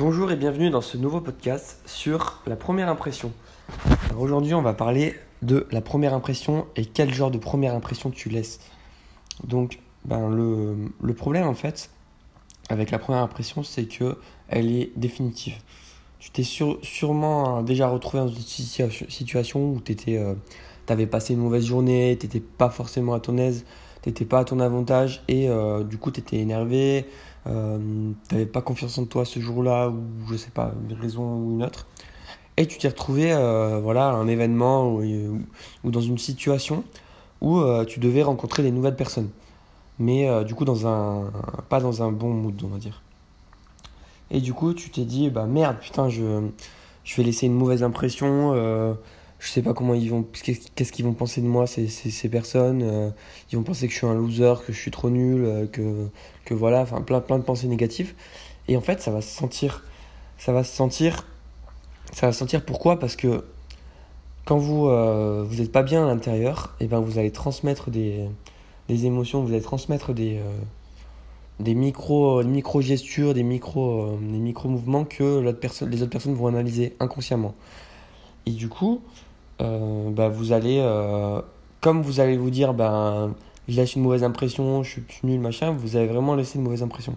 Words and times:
Bonjour 0.00 0.32
et 0.32 0.36
bienvenue 0.36 0.70
dans 0.70 0.80
ce 0.80 0.96
nouveau 0.96 1.20
podcast 1.20 1.78
sur 1.84 2.40
la 2.46 2.56
première 2.56 2.88
impression. 2.88 3.32
Aujourd'hui, 4.18 4.54
on 4.54 4.62
va 4.62 4.72
parler 4.72 5.14
de 5.42 5.66
la 5.72 5.82
première 5.82 6.14
impression 6.14 6.66
et 6.74 6.86
quel 6.86 7.12
genre 7.12 7.30
de 7.30 7.36
première 7.36 7.74
impression 7.74 8.10
tu 8.10 8.30
laisses. 8.30 8.60
Donc, 9.44 9.78
ben, 10.06 10.30
le, 10.30 11.12
problème 11.12 11.46
en 11.46 11.52
fait 11.52 11.90
avec 12.70 12.90
la 12.90 12.98
première 12.98 13.20
impression, 13.20 13.62
c'est 13.62 13.84
que 13.84 14.16
elle 14.48 14.72
est 14.72 14.90
définitive. 14.96 15.58
Tu 16.18 16.30
t'es 16.30 16.44
sûrement 16.44 17.60
déjà 17.60 17.86
retrouvé 17.86 18.22
dans 18.22 18.28
une 18.28 18.40
situation 19.10 19.70
où 19.70 19.82
tu 19.82 19.94
euh, 20.16 20.32
avais 20.88 21.06
passé 21.06 21.34
une 21.34 21.40
mauvaise 21.40 21.66
journée, 21.66 22.16
tu 22.18 22.24
n'étais 22.24 22.40
pas 22.40 22.70
forcément 22.70 23.12
à 23.12 23.20
ton 23.20 23.36
aise, 23.36 23.66
tu 24.00 24.08
n'étais 24.08 24.24
pas 24.24 24.38
à 24.38 24.44
ton 24.44 24.60
avantage 24.60 25.22
et 25.28 25.50
euh, 25.50 25.84
du 25.84 25.98
coup 25.98 26.10
tu 26.10 26.20
étais 26.20 26.38
énervé, 26.38 27.04
euh, 27.46 28.12
tu 28.28 28.34
n'avais 28.34 28.46
pas 28.46 28.62
confiance 28.62 28.98
en 28.98 29.06
toi 29.06 29.24
ce 29.24 29.40
jour-là, 29.40 29.88
ou 29.88 30.02
je 30.30 30.36
sais 30.36 30.50
pas, 30.50 30.72
une 30.88 30.96
raison 30.98 31.22
ou 31.22 31.52
une 31.52 31.62
autre. 31.62 31.86
Et 32.56 32.66
tu 32.66 32.78
t'es 32.78 32.88
retrouvé 32.88 33.32
euh, 33.32 33.80
voilà, 33.82 34.08
à 34.08 34.12
un 34.12 34.28
événement 34.28 34.94
ou, 34.94 35.40
dans 35.84 36.00
une 36.00 36.18
situation 36.18 36.84
où 37.40 37.58
euh, 37.58 37.84
tu 37.84 38.00
devais 38.00 38.22
rencontrer 38.22 38.62
des 38.62 38.70
nouvelles 38.70 38.96
personnes. 38.96 39.30
Mais 39.98 40.44
du 40.44 40.54
coup, 40.54 40.64
dans 40.64 40.86
un, 40.86 41.30
pas 41.68 41.78
dans 41.78 42.02
un 42.02 42.10
bon 42.10 42.30
mood, 42.30 42.58
on 42.64 42.68
va 42.68 42.78
dire. 42.78 43.02
Et 44.30 44.40
du 44.40 44.54
coup, 44.54 44.72
tu 44.72 44.88
t'es 44.88 45.04
dit, 45.04 45.28
bah 45.28 45.44
merde, 45.44 45.76
putain, 45.78 46.08
je, 46.08 46.48
je 47.04 47.16
vais 47.16 47.22
laisser 47.22 47.46
une 47.46 47.54
mauvaise 47.54 47.82
impression 47.82 48.96
je 49.40 49.48
sais 49.48 49.62
pas 49.62 49.72
comment 49.72 49.94
ils 49.94 50.10
vont 50.10 50.24
qu'est-ce 50.32 50.92
qu'ils 50.92 51.04
vont 51.04 51.14
penser 51.14 51.40
de 51.40 51.46
moi 51.46 51.66
ces, 51.66 51.88
ces, 51.88 52.28
personnes 52.28 52.82
euh, 52.82 53.10
ils 53.50 53.56
vont 53.56 53.64
penser 53.64 53.86
que 53.86 53.92
je 53.92 53.98
suis 53.98 54.06
un 54.06 54.14
loser 54.14 54.54
que 54.66 54.72
je 54.72 54.78
suis 54.78 54.90
trop 54.90 55.08
nul 55.08 55.44
euh, 55.44 55.66
que 55.66 56.08
que 56.44 56.52
voilà 56.52 56.82
enfin 56.82 57.00
plein 57.00 57.20
plein 57.20 57.38
de 57.38 57.42
pensées 57.42 57.66
négatives. 57.66 58.14
Et 58.68 58.76
en 58.76 58.82
fait 58.82 59.00
ça 59.00 59.10
va 59.10 59.22
se 59.22 59.34
sentir 59.34 59.82
ça 60.36 60.52
va 60.52 60.62
se 60.62 60.76
sentir 60.76 61.26
ça 62.12 62.26
va 62.26 62.32
se 62.32 62.38
sentir 62.38 62.64
pourquoi? 62.64 62.98
Parce 62.98 63.16
que 63.16 63.44
quand 64.44 64.58
vous 64.58 64.88
euh, 64.88 65.42
vous 65.48 65.62
êtes 65.62 65.72
pas 65.72 65.82
bien 65.82 66.04
à 66.04 66.06
l'intérieur 66.06 66.76
et 66.78 66.84
eh 66.84 66.86
ben 66.86 67.00
vous 67.00 67.18
allez 67.18 67.32
transmettre 67.32 67.90
des, 67.90 68.26
des 68.88 69.06
émotions 69.06 69.42
vous 69.42 69.52
allez 69.52 69.62
transmettre 69.62 70.12
des 70.12 70.38
des 71.60 71.74
micro 71.74 72.42
gestures 72.82 73.32
des 73.32 73.42
micro 73.42 74.18
des 74.20 74.38
micro 74.38 74.68
mouvements 74.68 75.04
que 75.04 75.40
l'autre 75.40 75.60
personne 75.60 75.88
les 75.88 76.02
autres 76.02 76.10
personnes 76.10 76.34
vont 76.34 76.48
analyser 76.48 76.94
inconsciemment. 77.00 77.54
Et 78.44 78.50
du 78.50 78.68
coup 78.68 79.00
euh, 79.06 79.29
bah, 79.60 80.28
vous 80.28 80.52
allez, 80.52 80.78
euh, 80.80 81.40
comme 81.80 82.02
vous 82.02 82.20
allez 82.20 82.36
vous 82.36 82.50
dire, 82.50 82.74
ben, 82.74 83.34
je 83.68 83.76
laisse 83.76 83.94
une 83.94 84.02
mauvaise 84.02 84.24
impression, 84.24 84.82
je 84.82 84.90
suis, 84.90 85.02
nul, 85.22 85.40
machin, 85.40 85.70
vous 85.72 85.96
avez 85.96 86.06
vraiment 86.06 86.34
laissé 86.34 86.58
une 86.58 86.64
mauvaise 86.64 86.82
impression. 86.82 87.16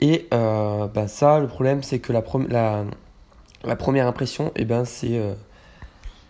Et 0.00 0.26
euh, 0.34 0.86
bah, 0.88 1.08
ça, 1.08 1.38
le 1.38 1.46
problème, 1.46 1.82
c'est 1.82 1.98
que 1.98 2.12
la, 2.12 2.22
la, 2.48 2.84
la, 3.64 3.76
première 3.76 4.06
impression, 4.06 4.52
eh 4.56 4.64
ben, 4.64 4.84
c'est 4.84 5.20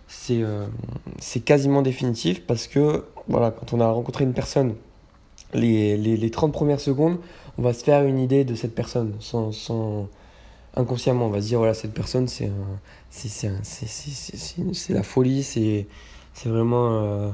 c'est 0.06 1.40
quasiment 1.40 1.82
définitif 1.82 2.46
parce 2.46 2.66
que 2.68 3.04
voilà, 3.28 3.50
quand 3.50 3.72
on 3.72 3.80
a 3.80 3.88
rencontré 3.90 4.24
une 4.24 4.32
personne, 4.32 4.74
les, 5.54 5.96
les, 5.96 6.16
les, 6.16 6.30
30 6.30 6.52
premières 6.52 6.80
secondes, 6.80 7.18
on 7.58 7.62
va 7.62 7.72
se 7.72 7.82
faire 7.82 8.04
une 8.04 8.18
idée 8.18 8.44
de 8.44 8.54
cette 8.54 8.74
personne 8.74 9.14
sans, 9.20 9.50
sans, 9.52 10.08
inconsciemment, 10.76 11.26
on 11.26 11.30
va 11.30 11.40
se 11.40 11.46
dire, 11.46 11.58
voilà, 11.58 11.74
cette 11.74 11.94
personne, 11.94 12.28
c'est 12.28 12.50
c'est 13.14 14.92
la 14.92 15.02
folie, 15.02 15.42
c'est 15.42 15.86
vraiment 16.44 16.88
euh, 16.90 17.30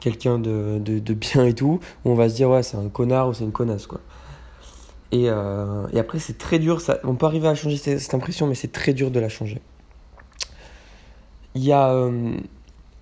quelqu'un 0.00 0.38
de, 0.38 0.78
de, 0.78 0.98
de, 0.98 1.14
bien 1.14 1.46
et 1.46 1.54
tout. 1.54 1.80
on 2.04 2.14
va 2.14 2.28
se 2.28 2.34
dire, 2.34 2.50
ouais, 2.50 2.62
c'est 2.62 2.76
un 2.76 2.88
connard 2.88 3.28
ou 3.28 3.34
c'est 3.34 3.44
une 3.44 3.52
connasse, 3.52 3.86
quoi. 3.86 4.00
Et, 5.12 5.30
euh, 5.30 5.86
et 5.92 5.98
après, 5.98 6.18
c'est 6.18 6.36
très 6.36 6.58
dur, 6.58 6.80
ça, 6.80 6.98
on 7.04 7.14
peut 7.14 7.26
arriver 7.26 7.48
à 7.48 7.54
changer 7.54 7.76
cette, 7.76 8.00
cette 8.00 8.14
impression, 8.14 8.46
mais 8.46 8.54
c'est 8.54 8.72
très 8.72 8.92
dur 8.92 9.10
de 9.10 9.20
la 9.20 9.28
changer. 9.28 9.60
Il 11.54 11.64
y 11.64 11.72
a, 11.72 11.90
euh, 11.90 12.36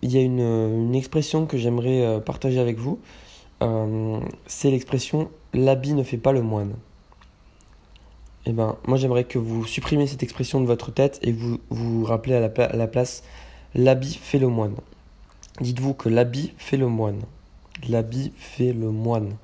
il 0.02 0.12
y 0.12 0.18
a 0.18 0.20
une, 0.20 0.40
une 0.40 0.94
expression 0.94 1.46
que 1.46 1.56
j'aimerais 1.56 2.22
partager 2.24 2.60
avec 2.60 2.78
vous. 2.78 3.00
c'est 4.46 4.70
l'expression 4.70 5.30
l'habit 5.52 5.94
ne 5.94 6.02
fait 6.02 6.18
pas 6.18 6.32
le 6.32 6.42
moine 6.42 6.74
eh 8.46 8.52
ben, 8.52 8.76
moi 8.86 8.98
j'aimerais 8.98 9.24
que 9.24 9.38
vous 9.38 9.64
supprimiez 9.66 10.06
cette 10.06 10.22
expression 10.22 10.60
de 10.60 10.66
votre 10.66 10.92
tête 10.92 11.18
et 11.22 11.32
vous 11.32 11.58
vous 11.70 12.04
rappelez 12.04 12.34
à 12.34 12.40
la, 12.40 12.86
place 12.86 13.22
l'habit 13.74 14.18
fait 14.20 14.38
le 14.38 14.48
moine. 14.48 14.74
Dites-vous 15.60 15.94
que 15.94 16.08
l'habit 16.08 16.52
fait 16.58 16.76
le 16.76 16.88
moine. 16.88 17.20
L'habit 17.88 18.32
fait 18.36 18.72
le 18.72 18.90
moine. 18.90 19.36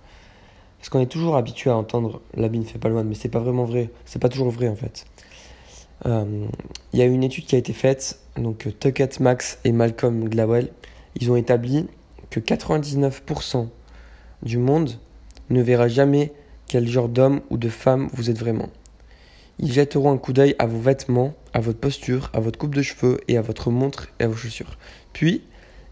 Parce 0.78 0.88
qu'on 0.90 1.00
est 1.00 1.06
toujours 1.06 1.36
habitué 1.36 1.70
à 1.70 1.76
entendre 1.76 2.20
l'habit 2.34 2.58
ne 2.58 2.64
fait 2.64 2.78
pas 2.78 2.88
le 2.88 2.94
moine, 2.94 3.08
mais 3.08 3.14
c'est 3.14 3.28
pas 3.28 3.38
vraiment 3.38 3.64
vrai. 3.64 3.90
C'est 4.04 4.18
pas 4.18 4.28
toujours 4.28 4.50
vrai 4.50 4.68
en 4.68 4.76
fait. 4.76 5.06
Euh, 6.06 6.46
il 6.92 6.98
y 6.98 7.02
a 7.02 7.06
une 7.06 7.24
étude 7.24 7.44
qui 7.44 7.54
a 7.54 7.58
été 7.58 7.72
faite, 7.72 8.20
donc 8.36 8.68
Tuckett 8.80 9.20
Max 9.20 9.58
et 9.64 9.72
Malcolm 9.72 10.28
Gladwell, 10.28 10.70
ils 11.16 11.30
ont 11.30 11.36
établi 11.36 11.86
que 12.30 12.40
99% 12.40 13.68
du 14.42 14.58
monde 14.58 14.92
ne 15.50 15.60
verra 15.62 15.88
jamais 15.88 16.32
quel 16.66 16.86
genre 16.88 17.08
d'homme 17.08 17.40
ou 17.50 17.58
de 17.58 17.68
femme 17.68 18.08
vous 18.14 18.30
êtes 18.30 18.38
vraiment. 18.38 18.68
Ils 19.62 19.72
jetteront 19.72 20.10
un 20.10 20.16
coup 20.16 20.32
d'œil 20.32 20.56
à 20.58 20.64
vos 20.64 20.80
vêtements, 20.80 21.34
à 21.52 21.60
votre 21.60 21.78
posture, 21.78 22.30
à 22.32 22.40
votre 22.40 22.58
coupe 22.58 22.74
de 22.74 22.80
cheveux 22.80 23.20
et 23.28 23.36
à 23.36 23.42
votre 23.42 23.70
montre 23.70 24.08
et 24.18 24.24
à 24.24 24.28
vos 24.28 24.34
chaussures. 24.34 24.78
Puis, 25.12 25.42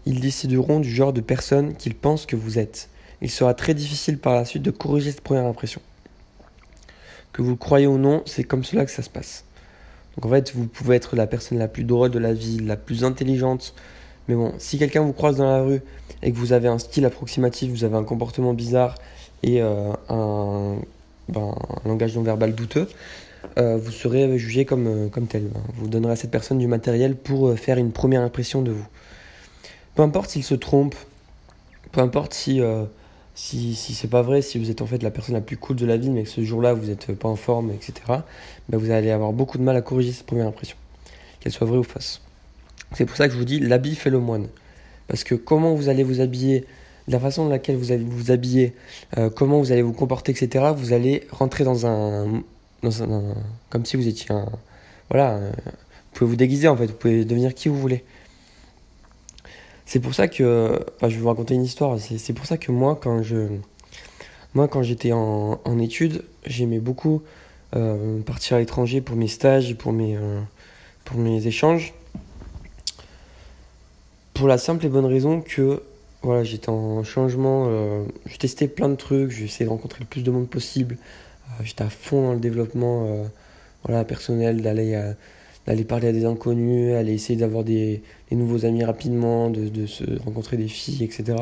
ils 0.07 0.19
décideront 0.19 0.79
du 0.79 0.89
genre 0.89 1.13
de 1.13 1.21
personne 1.21 1.75
qu'ils 1.75 1.93
pensent 1.93 2.25
que 2.25 2.35
vous 2.35 2.57
êtes. 2.57 2.89
Il 3.21 3.29
sera 3.29 3.53
très 3.53 3.75
difficile 3.75 4.17
par 4.17 4.33
la 4.33 4.43
suite 4.43 4.63
de 4.63 4.71
corriger 4.71 5.11
cette 5.11 5.21
première 5.21 5.45
impression. 5.45 5.81
Que 7.31 7.43
vous 7.43 7.51
le 7.51 7.57
croyez 7.57 7.85
ou 7.85 7.99
non, 7.99 8.23
c'est 8.25 8.43
comme 8.43 8.63
cela 8.63 8.85
que 8.85 8.91
ça 8.91 9.03
se 9.03 9.09
passe. 9.09 9.43
Donc 10.15 10.25
en 10.25 10.29
fait, 10.29 10.51
vous 10.55 10.65
pouvez 10.65 10.95
être 10.95 11.15
la 11.15 11.27
personne 11.27 11.59
la 11.59 11.67
plus 11.67 11.83
drôle 11.83 12.09
de 12.09 12.17
la 12.17 12.33
vie, 12.33 12.59
la 12.59 12.75
plus 12.75 13.03
intelligente. 13.03 13.75
Mais 14.27 14.35
bon, 14.35 14.51
si 14.57 14.79
quelqu'un 14.79 15.01
vous 15.01 15.13
croise 15.13 15.37
dans 15.37 15.45
la 15.45 15.61
rue 15.61 15.81
et 16.23 16.31
que 16.31 16.37
vous 16.37 16.53
avez 16.53 16.69
un 16.69 16.79
style 16.79 17.05
approximatif, 17.05 17.69
vous 17.69 17.83
avez 17.83 17.95
un 17.95 18.03
comportement 18.03 18.55
bizarre 18.55 18.95
et 19.43 19.61
euh, 19.61 19.91
un, 20.09 20.77
ben, 21.27 21.55
un 21.85 21.87
langage 21.87 22.15
non 22.15 22.23
verbal 22.23 22.55
douteux, 22.55 22.87
euh, 23.57 23.77
vous 23.77 23.91
serez 23.91 24.37
jugé 24.37 24.65
comme, 24.65 24.87
euh, 24.87 25.09
comme 25.09 25.27
tel. 25.27 25.49
Vous 25.75 25.87
donnerez 25.87 26.13
à 26.13 26.15
cette 26.15 26.31
personne 26.31 26.59
du 26.59 26.67
matériel 26.67 27.15
pour 27.15 27.49
euh, 27.49 27.55
faire 27.55 27.77
une 27.77 27.91
première 27.91 28.21
impression 28.21 28.61
de 28.61 28.71
vous. 28.71 28.87
Peu 29.95 30.01
importe 30.01 30.31
s'il 30.31 30.43
se 30.43 30.55
trompe, 30.55 30.95
peu 31.91 32.01
importe 32.01 32.33
si, 32.33 32.61
si, 33.35 33.75
si 33.75 33.93
c'est 33.93 34.07
pas 34.07 34.21
vrai, 34.21 34.41
si 34.41 34.57
vous 34.57 34.69
êtes 34.69 34.81
en 34.81 34.85
fait 34.85 35.03
la 35.03 35.11
personne 35.11 35.35
la 35.35 35.41
plus 35.41 35.57
cool 35.57 35.75
de 35.75 35.85
la 35.85 35.97
vie, 35.97 36.09
mais 36.09 36.23
que 36.23 36.29
ce 36.29 36.41
jour-là 36.41 36.73
vous 36.73 36.85
n'êtes 36.85 37.11
pas 37.13 37.27
en 37.27 37.35
forme, 37.35 37.71
etc., 37.71 37.93
ben 38.69 38.77
vous 38.77 38.91
allez 38.91 39.11
avoir 39.11 39.33
beaucoup 39.33 39.57
de 39.57 39.63
mal 39.63 39.75
à 39.75 39.81
corriger 39.81 40.13
cette 40.13 40.25
première 40.25 40.47
impression, 40.47 40.77
qu'elle 41.41 41.51
soit 41.51 41.67
vraie 41.67 41.79
ou 41.79 41.83
fausse. 41.83 42.21
C'est 42.93 43.05
pour 43.05 43.17
ça 43.17 43.27
que 43.27 43.33
je 43.33 43.39
vous 43.39 43.45
dis 43.45 43.59
l'habit 43.59 43.95
fait 43.95 44.09
le 44.09 44.19
moine. 44.19 44.47
Parce 45.07 45.25
que 45.25 45.35
comment 45.35 45.73
vous 45.73 45.89
allez 45.89 46.03
vous 46.03 46.21
habiller, 46.21 46.65
la 47.09 47.19
façon 47.19 47.43
dans 47.43 47.49
laquelle 47.49 47.75
vous 47.75 47.91
allez 47.91 48.05
vous 48.05 48.31
habiller, 48.31 48.75
comment 49.35 49.59
vous 49.59 49.73
allez 49.73 49.81
vous 49.81 49.91
comporter, 49.91 50.31
etc., 50.31 50.65
vous 50.73 50.93
allez 50.93 51.27
rentrer 51.31 51.65
dans 51.65 51.87
un 51.87 52.43
comme 52.81 53.85
si 53.85 53.97
vous 53.97 54.07
étiez 54.07 54.31
un. 54.31 54.47
Voilà, 55.09 55.37
vous 55.39 56.13
pouvez 56.13 56.29
vous 56.29 56.35
déguiser 56.35 56.67
en 56.67 56.77
fait, 56.77 56.87
vous 56.87 56.93
pouvez 56.93 57.25
devenir 57.25 57.53
qui 57.53 57.69
vous 57.69 57.79
voulez. 57.79 58.03
C'est 59.85 59.99
pour 59.99 60.13
ça 60.13 60.27
que. 60.27 60.79
Enfin, 60.95 61.09
je 61.09 61.15
vais 61.15 61.21
vous 61.21 61.27
raconter 61.27 61.55
une 61.55 61.63
histoire. 61.63 61.97
C'est 61.99 62.33
pour 62.33 62.45
ça 62.45 62.57
que 62.57 62.71
moi, 62.71 62.99
quand 63.01 63.23
je. 63.23 63.47
Moi, 64.53 64.67
quand 64.67 64.81
j'étais 64.81 65.11
en, 65.11 65.79
études, 65.79 66.23
j'aimais 66.45 66.79
beaucoup 66.79 67.21
euh, 67.75 68.19
partir 68.21 68.57
à 68.57 68.59
l'étranger 68.59 68.99
pour 68.99 69.15
mes 69.15 69.27
stages 69.27 69.75
pour 69.75 69.93
mes, 69.93 70.15
euh, 70.17 70.41
pour 71.05 71.17
mes 71.17 71.45
échanges. 71.45 71.93
Pour 74.33 74.47
la 74.47 74.57
simple 74.57 74.85
et 74.85 74.89
bonne 74.89 75.05
raison 75.05 75.41
que 75.41 75.83
voilà, 76.21 76.43
j'étais 76.43 76.69
en 76.69 77.03
changement, 77.03 77.67
euh, 77.67 78.03
je 78.25 78.37
testais 78.37 78.67
plein 78.67 78.89
de 78.89 78.95
trucs, 78.95 79.31
j'essayais 79.31 79.65
de 79.65 79.69
rencontrer 79.69 80.01
le 80.01 80.05
plus 80.05 80.21
de 80.21 80.31
monde 80.31 80.49
possible, 80.49 80.97
euh, 80.97 81.28
j'étais 81.63 81.83
à 81.83 81.89
fond 81.89 82.23
dans 82.23 82.33
le 82.33 82.39
développement 82.39 83.05
euh, 83.05 83.23
voilà, 83.83 84.03
personnel, 84.03 84.61
d'aller 84.61 84.95
euh, 84.95 85.13
d'aller 85.67 85.83
parler 85.83 86.07
à 86.07 86.11
des 86.11 86.25
inconnus, 86.25 86.95
aller 86.95 87.13
essayer 87.13 87.37
d'avoir 87.37 87.63
des, 87.63 88.01
nouveaux 88.31 88.65
amis 88.65 88.83
rapidement, 88.83 89.49
de, 89.49 89.85
se 89.85 90.03
rencontrer 90.23 90.57
des 90.57 90.67
filles, 90.67 91.03
etc. 91.03 91.37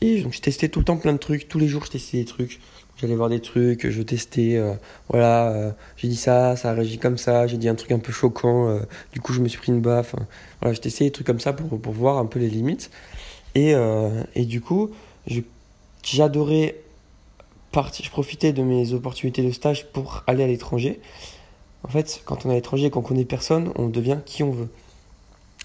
Et 0.00 0.22
donc 0.22 0.32
je 0.32 0.40
testais 0.40 0.68
tout 0.68 0.78
le 0.78 0.84
temps 0.84 0.96
plein 0.96 1.12
de 1.12 1.18
trucs, 1.18 1.46
tous 1.48 1.58
les 1.58 1.68
jours 1.68 1.84
je 1.84 1.90
testais 1.90 2.18
des 2.18 2.24
trucs. 2.24 2.60
J'allais 2.96 3.14
voir 3.14 3.28
des 3.28 3.40
trucs, 3.40 3.88
je 3.88 4.02
testais, 4.02 4.58
voilà, 5.08 5.74
j'ai 5.96 6.08
dit 6.08 6.16
ça, 6.16 6.54
ça 6.56 6.70
a 6.70 6.74
réagi 6.74 6.98
comme 6.98 7.16
ça, 7.16 7.46
j'ai 7.46 7.56
dit 7.56 7.68
un 7.68 7.74
truc 7.74 7.92
un 7.92 7.98
peu 7.98 8.12
choquant, 8.12 8.78
du 9.12 9.20
coup 9.20 9.32
je 9.32 9.40
me 9.40 9.48
suis 9.48 9.58
pris 9.58 9.72
une 9.72 9.80
baffe. 9.80 10.14
voilà, 10.60 10.74
je 10.74 10.80
testais 10.80 11.04
des 11.04 11.10
trucs 11.10 11.26
comme 11.26 11.40
ça 11.40 11.54
pour, 11.54 11.80
pour 11.80 11.92
voir 11.92 12.18
un 12.18 12.26
peu 12.26 12.38
les 12.38 12.48
limites. 12.48 12.90
Et, 13.54 13.74
et 14.34 14.44
du 14.44 14.60
coup, 14.60 14.90
j'adorais 16.02 16.76
je 17.72 18.10
profitais 18.10 18.52
de 18.52 18.62
mes 18.62 18.92
opportunités 18.92 19.42
de 19.42 19.50
stage 19.50 19.86
pour 19.92 20.22
aller 20.26 20.44
à 20.44 20.46
l'étranger. 20.46 21.00
En 21.82 21.88
fait, 21.88 22.22
quand 22.24 22.44
on 22.44 22.50
est 22.50 22.52
à 22.52 22.56
l'étranger 22.56 22.86
et 22.86 22.90
qu'on 22.90 23.02
connaît 23.02 23.24
personne, 23.24 23.72
on 23.76 23.88
devient 23.88 24.18
qui 24.26 24.42
on 24.42 24.50
veut. 24.50 24.68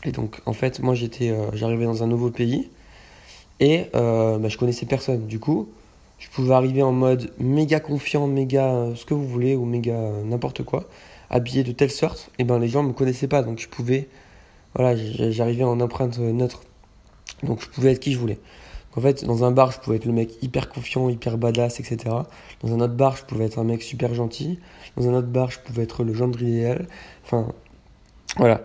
Et 0.03 0.11
donc, 0.11 0.41
en 0.45 0.53
fait, 0.53 0.79
moi, 0.79 0.93
j'étais, 0.93 1.31
euh, 1.31 1.51
j'arrivais 1.53 1.85
dans 1.85 2.03
un 2.03 2.07
nouveau 2.07 2.29
pays 2.29 2.69
et 3.59 3.85
euh, 3.95 4.37
bah, 4.37 4.49
je 4.49 4.57
connaissais 4.57 4.85
personne. 4.85 5.27
Du 5.27 5.39
coup, 5.39 5.69
je 6.19 6.29
pouvais 6.29 6.53
arriver 6.53 6.83
en 6.83 6.91
mode 6.91 7.31
méga 7.39 7.79
confiant, 7.79 8.27
méga 8.27 8.73
euh, 8.73 8.95
ce 8.95 9.05
que 9.05 9.13
vous 9.13 9.27
voulez, 9.27 9.55
ou 9.55 9.65
méga 9.65 9.93
euh, 9.93 10.23
n'importe 10.23 10.63
quoi, 10.63 10.85
habillé 11.29 11.63
de 11.63 11.71
telle 11.71 11.91
sorte, 11.91 12.29
et 12.39 12.43
ben 12.43 12.59
les 12.59 12.67
gens 12.67 12.83
me 12.83 12.93
connaissaient 12.93 13.27
pas, 13.27 13.41
donc 13.41 13.59
je 13.59 13.67
pouvais, 13.67 14.07
voilà, 14.75 14.95
j'arrivais 15.31 15.63
en 15.63 15.79
empreinte 15.79 16.19
neutre, 16.19 16.63
donc 17.43 17.61
je 17.61 17.67
pouvais 17.69 17.91
être 17.91 17.99
qui 17.99 18.13
je 18.13 18.19
voulais. 18.19 18.39
En 18.97 19.01
fait, 19.01 19.25
dans 19.25 19.43
un 19.43 19.51
bar, 19.51 19.71
je 19.71 19.79
pouvais 19.79 19.97
être 19.97 20.05
le 20.05 20.13
mec 20.13 20.41
hyper 20.41 20.69
confiant, 20.69 21.09
hyper 21.09 21.37
badass, 21.37 21.79
etc. 21.79 22.15
Dans 22.61 22.73
un 22.73 22.79
autre 22.79 22.93
bar, 22.93 23.17
je 23.17 23.23
pouvais 23.23 23.45
être 23.45 23.59
un 23.59 23.63
mec 23.63 23.81
super 23.81 24.13
gentil. 24.13 24.59
Dans 24.95 25.09
un 25.09 25.13
autre 25.13 25.27
bar, 25.27 25.51
je 25.51 25.59
pouvais 25.59 25.83
être 25.83 26.03
le 26.03 26.13
gendre 26.13 26.41
idéal. 26.41 26.87
Enfin, 27.25 27.47
voilà. 28.37 28.61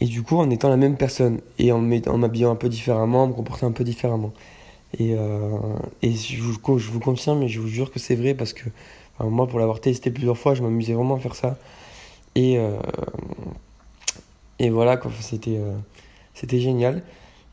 Et 0.00 0.06
du 0.06 0.22
coup, 0.22 0.36
en 0.36 0.50
étant 0.50 0.68
la 0.68 0.76
même 0.76 0.96
personne 0.96 1.40
et 1.58 1.72
en 1.72 1.80
m'habillant 1.80 2.50
un 2.50 2.56
peu 2.56 2.68
différemment, 2.68 3.24
en 3.24 3.26
me 3.28 3.32
comportant 3.32 3.66
un 3.68 3.72
peu 3.72 3.84
différemment. 3.84 4.32
Et, 4.98 5.14
euh, 5.14 5.58
je, 6.02 6.40
vous, 6.40 6.78
je 6.78 6.90
vous 6.90 7.00
confirme, 7.00 7.40
mais 7.40 7.48
je 7.48 7.60
vous 7.60 7.68
jure 7.68 7.90
que 7.90 7.98
c'est 7.98 8.14
vrai 8.14 8.34
parce 8.34 8.52
que 8.52 8.68
moi, 9.20 9.46
pour 9.46 9.58
l'avoir 9.58 9.80
testé 9.80 10.10
plusieurs 10.10 10.38
fois, 10.38 10.54
je 10.54 10.62
m'amusais 10.62 10.94
vraiment 10.94 11.16
à 11.16 11.18
faire 11.18 11.34
ça. 11.34 11.58
Et, 12.34 12.58
euh, 12.58 12.78
voilà, 14.70 15.00
euh, 15.02 15.76
c'était 16.34 16.60
génial. 16.60 17.02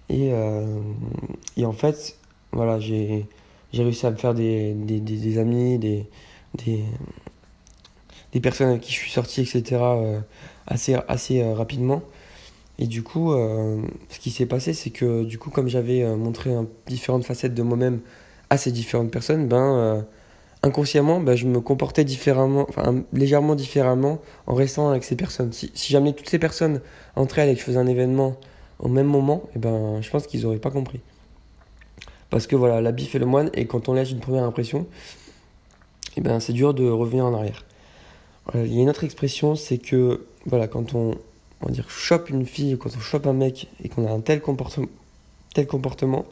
Et, 0.10 0.32
et 1.58 1.66
en 1.66 1.72
fait, 1.72 2.18
voilà, 2.52 2.80
j'ai, 2.80 3.26
réussi 3.74 4.06
à 4.06 4.12
me 4.12 4.16
faire 4.16 4.34
des, 4.34 4.74
des, 4.74 5.00
des, 5.00 5.38
amis, 5.38 5.78
des, 5.80 6.06
des, 6.54 8.40
personnes 8.40 8.70
avec 8.70 8.82
qui 8.82 8.92
je 8.92 8.98
suis 8.98 9.12
sorti, 9.12 9.42
etc., 9.42 9.82
assez, 10.68 10.96
assez 11.08 11.44
rapidement. 11.54 12.04
Et 12.78 12.88
du 12.88 13.04
coup, 13.04 13.32
euh, 13.32 13.82
ce 14.10 14.20
qui 14.20 14.32
s'est 14.32 14.46
passé, 14.46 14.74
c'est 14.74 14.90
que 14.90 15.24
du 15.24 15.38
coup, 15.38 15.50
comme 15.50 15.70
j'avais 15.70 16.04
euh, 16.04 16.16
montré 16.16 16.52
différentes 16.88 17.24
facettes 17.24 17.54
de 17.54 17.64
moi-même 17.64 18.02
à 18.50 18.58
ces 18.58 18.72
différentes 18.72 19.12
personnes, 19.12 19.48
ben, 19.48 19.78
euh, 19.78 20.02
inconsciemment, 20.62 21.22
ben, 21.22 21.36
je 21.36 21.46
me 21.46 21.62
comportais 21.62 22.04
différemment, 22.04 22.66
enfin, 22.68 23.04
légèrement 23.14 23.56
différemment 23.56 24.20
en 24.46 24.56
restant 24.56 24.90
avec 24.90 25.04
ces 25.06 25.16
personnes. 25.16 25.54
Si, 25.54 25.72
si 25.74 25.94
toutes 25.94 26.30
ces 26.30 26.40
personnes 26.40 26.82
entre 27.16 27.40
elles 27.40 27.50
et 27.50 27.54
que 27.54 27.60
je 27.60 27.66
faisais 27.66 27.80
un 27.80 27.88
événement 27.88 28.36
au 28.80 28.88
même 28.88 29.08
moment, 29.08 29.44
et 29.48 29.52
eh 29.56 29.60
ben, 29.60 30.02
je 30.02 30.10
pense 30.10 30.28
qu'ils 30.28 30.42
n'auraient 30.42 30.58
pas 30.58 30.72
compris. 30.72 31.00
Parce 32.30 32.48
que 32.48 32.56
voilà, 32.56 32.82
l'habit 32.82 33.06
fait 33.06 33.20
le 33.20 33.26
moine, 33.26 33.50
et 33.54 33.66
quand 33.66 33.90
on 33.90 33.94
laisse 33.94 34.12
une 34.12 34.20
première 34.20 34.44
impression, 34.44 34.82
et 34.82 36.20
eh 36.20 36.22
ben, 36.22 36.40
c'est 36.40 36.54
dur 36.54 36.74
de 36.74 36.90
revenir 36.90 37.26
en 37.26 37.34
arrière. 37.34 37.66
il 38.54 38.74
y 38.74 38.80
a 38.80 38.82
une 38.82 38.90
autre 38.90 39.04
expression, 39.04 39.56
c'est 39.56 39.78
que 39.78 40.26
voilà, 40.46 40.68
quand 40.68 40.96
on, 40.96 41.16
on 41.62 41.66
va 41.66 41.72
dire, 41.72 41.90
chope 41.90 42.30
une 42.30 42.46
fille, 42.46 42.78
quand 42.78 42.96
on 42.96 43.00
chope 43.00 43.28
un 43.28 43.34
mec 43.34 43.68
et 43.84 43.90
qu'on 43.90 44.08
a 44.08 44.12
un 44.12 44.20
tel 44.20 44.42
comportement, 44.42 44.88
tel 45.54 45.68
comportement, 45.68 46.26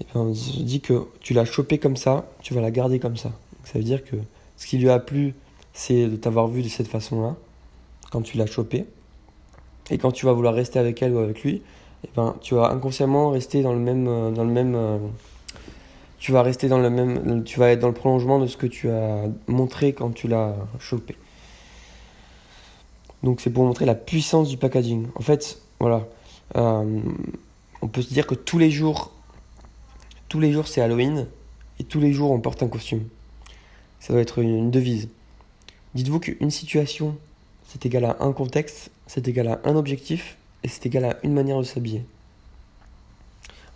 et 0.00 0.06
ben 0.12 0.20
on 0.20 0.34
se 0.34 0.62
dit 0.62 0.80
que 0.80 1.06
tu 1.20 1.34
l'as 1.34 1.44
chopé 1.44 1.78
comme 1.78 1.96
ça, 1.96 2.26
tu 2.42 2.54
vas 2.54 2.60
la 2.60 2.70
garder 2.70 2.98
comme 2.98 3.16
ça. 3.16 3.32
ça 3.64 3.78
veut 3.78 3.84
dire 3.84 4.04
que 4.04 4.16
ce 4.56 4.66
qui 4.66 4.78
lui 4.78 4.90
a 4.90 4.98
plu, 4.98 5.34
c'est 5.72 6.06
de 6.06 6.16
t'avoir 6.16 6.48
vu 6.48 6.62
de 6.62 6.68
cette 6.68 6.88
façon-là, 6.88 7.36
quand 8.10 8.22
tu 8.22 8.36
l'as 8.36 8.46
chopé. 8.46 8.86
Et 9.90 9.98
quand 9.98 10.12
tu 10.12 10.26
vas 10.26 10.32
vouloir 10.32 10.54
rester 10.54 10.78
avec 10.78 11.02
elle 11.02 11.12
ou 11.12 11.18
avec 11.18 11.42
lui, 11.42 11.62
et 12.04 12.10
ben, 12.16 12.36
tu 12.40 12.54
vas 12.54 12.70
inconsciemment 12.70 13.30
rester 13.30 13.62
dans 13.62 13.72
le 13.72 13.78
même, 13.78 14.06
euh, 14.08 14.30
dans 14.30 14.44
le 14.44 14.52
même, 14.52 14.74
euh, 14.74 14.98
tu 16.18 16.32
vas 16.32 16.42
rester 16.42 16.68
dans 16.68 16.78
le 16.78 16.90
même, 16.90 17.44
tu 17.44 17.58
vas 17.58 17.70
être 17.70 17.80
dans 17.80 17.88
le 17.88 17.94
prolongement 17.94 18.38
de 18.38 18.46
ce 18.46 18.56
que 18.56 18.66
tu 18.66 18.90
as 18.90 19.24
montré 19.46 19.92
quand 19.92 20.10
tu 20.10 20.28
l'as 20.28 20.56
chopé. 20.78 21.16
Donc 23.22 23.40
c'est 23.40 23.50
pour 23.50 23.64
montrer 23.64 23.86
la 23.86 23.94
puissance 23.94 24.50
du 24.50 24.58
packaging. 24.58 25.06
En 25.14 25.22
fait, 25.22 25.58
voilà, 25.80 26.06
euh, 26.56 27.00
on 27.80 27.88
peut 27.88 28.02
se 28.02 28.12
dire 28.12 28.26
que 28.26 28.34
tous 28.34 28.58
les 28.58 28.70
jours, 28.70 29.12
tous 30.28 30.40
les 30.40 30.52
jours 30.52 30.68
c'est 30.68 30.82
Halloween 30.82 31.26
et 31.78 31.84
tous 31.84 32.00
les 32.00 32.12
jours 32.12 32.30
on 32.30 32.40
porte 32.40 32.62
un 32.62 32.68
costume. 32.68 33.04
Ça 33.98 34.12
doit 34.12 34.20
être 34.20 34.40
une, 34.40 34.70
devise. 34.70 35.08
Dites-vous 35.94 36.20
qu'une 36.20 36.50
situation 36.50 37.16
c'est 37.66 37.86
égal 37.86 38.04
à 38.04 38.18
un 38.20 38.32
contexte, 38.32 38.90
c'est 39.06 39.26
égal 39.28 39.48
à 39.48 39.60
un 39.64 39.76
objectif 39.76 40.36
et 40.62 40.68
c'est 40.68 40.86
égal 40.86 41.04
à 41.04 41.16
une 41.22 41.32
manière 41.32 41.58
de 41.58 41.64
s'habiller. 41.64 42.04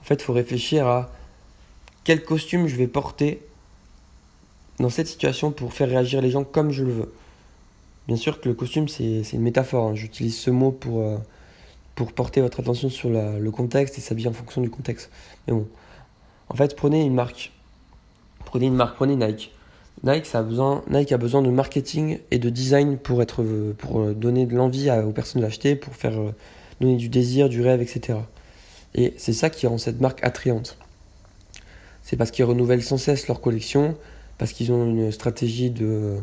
En 0.01 0.05
fait, 0.05 0.15
il 0.15 0.23
faut 0.23 0.33
réfléchir 0.33 0.87
à 0.87 1.11
quel 2.05 2.25
costume 2.25 2.67
je 2.67 2.77
vais 2.77 2.87
porter 2.87 3.43
dans 4.79 4.89
cette 4.89 5.07
situation 5.07 5.51
pour 5.51 5.73
faire 5.73 5.89
réagir 5.89 6.23
les 6.23 6.31
gens 6.31 6.45
comme 6.45 6.71
je 6.71 6.85
le 6.85 6.93
veux. 6.93 7.15
Bien 8.07 8.17
sûr 8.17 8.41
que 8.41 8.49
le 8.49 8.55
costume, 8.55 8.89
c'est 8.89 9.23
une 9.33 9.43
métaphore. 9.43 9.89
Hein. 9.89 9.95
J'utilise 9.95 10.39
ce 10.39 10.51
mot 10.51 10.71
pour, 10.71 11.03
euh, 11.03 11.19
pour 11.95 12.13
porter 12.13 12.41
votre 12.41 12.61
attention 12.61 12.89
sur 12.89 13.11
le 13.11 13.51
contexte 13.51 13.99
et 13.99 14.01
s'habiller 14.01 14.29
en 14.29 14.33
fonction 14.33 14.63
du 14.63 14.71
contexte. 14.71 15.11
Mais 15.47 15.53
bon, 15.53 15.69
en 16.49 16.55
fait, 16.55 16.75
prenez 16.75 17.05
une 17.05 17.15
marque. 17.15 17.53
Prenez 18.47 18.67
une 18.67 18.75
marque, 18.75 18.97
prenez 18.97 19.17
Nike. 19.17 19.53
Nike, 20.05 20.35
a 20.35 20.43
besoin, 20.43 20.83
Nike 20.89 21.13
a 21.13 21.19
besoin 21.19 21.43
de 21.43 21.51
marketing 21.51 22.19
et 22.31 22.39
de 22.39 22.51
design 22.51 22.99
pour, 22.99 23.21
être, 23.21 23.45
pour 23.79 24.15
donner 24.15 24.47
de 24.47 24.55
l'envie 24.55 24.91
aux 24.91 25.11
personnes 25.11 25.41
de 25.41 25.47
l'acheter, 25.47 25.75
pour 25.75 25.95
faire 25.95 26.19
euh, 26.19 26.33
donner 26.81 26.97
du 26.97 27.09
désir, 27.09 27.49
du 27.49 27.63
rêve, 27.63 27.83
etc. 27.83 28.19
Et 28.95 29.15
c'est 29.17 29.33
ça 29.33 29.51
qui 29.51 29.67
rend 29.67 29.79
cette 29.79 30.01
marque 30.01 30.23
attrayante. 30.23 30.79
C'est 32.03 32.17
parce 32.17 32.31
qu'ils 32.31 32.45
renouvellent 32.45 32.83
sans 32.83 32.97
cesse 32.97 33.29
leur 33.29 33.41
collection, 33.41 33.97
parce 34.39 34.53
qu'ils 34.53 34.73
ont 34.73 34.85
une 34.87 35.11
stratégie 35.11 35.71
de, 35.71 36.19